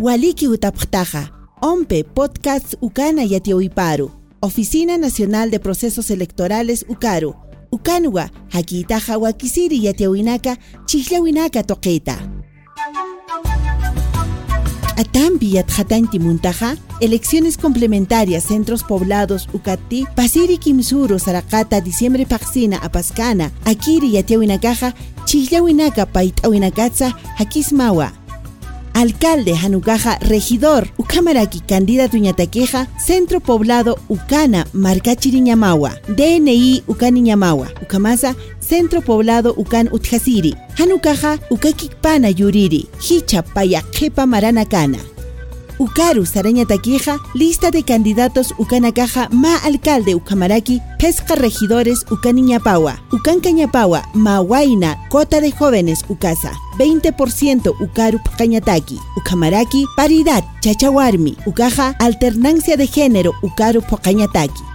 [0.00, 1.30] Waliki utapqtaqa.
[1.60, 4.10] Ompe podcast Ukana Yatioiparu.
[4.40, 7.34] Oficina Nacional de Procesos Electorales Ukaru.
[7.72, 12.18] Ukanwa hakitaqa wakisiri yatiawinaka chihlawinaka toqeta.
[14.96, 24.14] Atampi yatjatanti muntaja, elecciones complementarias centros poblados Ukati, Pasiri Kimsuru Sarakata diciembre Paxina Apascana, Akiri
[24.14, 24.92] yatiawinakaja
[25.24, 28.23] chihlawinaka paitawinakatsa hakismawa.
[28.94, 30.88] Alcalde Hanukaja Regidor.
[30.98, 40.54] Ukamaraki Candidato Ñataqueja Centro Poblado Ucana Marcachiriñamawa DNI Ukaniñamawa Ukamasa Centro Poblado Ucan Utjasiri.
[40.78, 42.88] Hanukaja Ukakikpana Yuriri.
[42.98, 45.13] Hicha Payakepa Maranakana
[45.84, 54.40] Ukaru Saraña Taquija, lista de candidatos Ucanacaja, Ma Alcalde Ucamaraki, Pesca Regidores Ucaniñapawa, Ucancañapawa, Ma
[54.40, 63.32] Huayna, Cota de Jóvenes Ucasa, 20% Ukaru Pcañataki, Ucamaraki, Paridad, Chachawarmi, Ucaja, Alternancia de Género
[63.42, 64.73] Ukaru Pcañataki.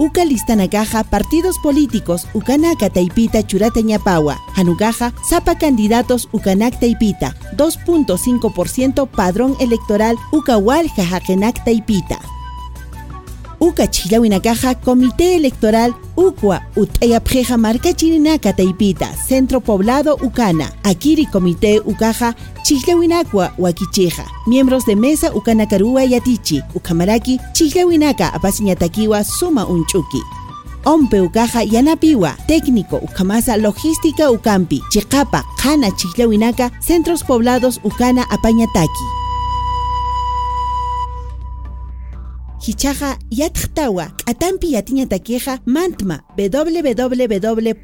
[0.00, 9.56] Uca Listanakaja, partidos políticos Ucanaka Taipita Churata Ñapawa, Hanukaja, Zapa candidatos Ucanak Taipita, 2.5% padrón
[9.60, 12.18] electoral Ucawal Jajakenak Taipita.
[13.60, 22.34] Uca Chilawinakaja, Comité Electoral Ucua Utayapjeja Marca Chirinaka Taipita, Centro Poblado Ucana, Akiri Comité Ucaja,
[22.64, 30.22] Chihlawinakwa Wakicheja, miembros de Mesa Ucanacarua Yatichi, Ucamaraki, Chihlawinaka Apasiñatakiwa Suma Unchuki.
[30.86, 39.29] Ompe Ucaja Yanapiwa, técnico Ucamasa Logística Ucampi, Chiqapa, Jana Chihlawinaka, Centros Poblados Ucana Apañataki.
[42.60, 46.20] Hichaja yatjtawa atampi yatiña taqueja mantma
[46.54, 47.78] www.go.pe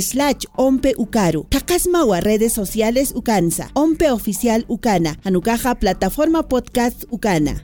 [0.00, 1.46] slash ompe ukaru.
[1.50, 3.70] Takasmawa redes sociales ucansa.
[3.74, 5.16] Ompe oficial ucana.
[5.24, 7.60] Anucaja plataforma podcast ucana.